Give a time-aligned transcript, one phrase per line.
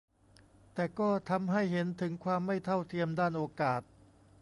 [0.73, 3.81] แต่ก็ทำให้เห็นถึงความไม่เท่าเทียมด้านโอกาส